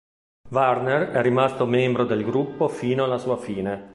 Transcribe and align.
Warner 0.49 1.11
è 1.11 1.21
rimasto 1.21 1.67
membro 1.67 2.05
del 2.05 2.23
gruppo 2.23 2.67
fino 2.67 3.03
alla 3.03 3.19
sua 3.19 3.37
fine. 3.37 3.89